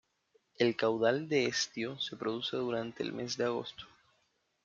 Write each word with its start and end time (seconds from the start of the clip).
El 0.55 0.75
caudal 0.75 1.29
de 1.29 1.45
estío 1.45 1.99
se 1.99 2.15
produce 2.17 2.57
durante 2.57 3.03
el 3.03 3.13
mes 3.13 3.37
de 3.37 3.43
agosto. 3.45 3.85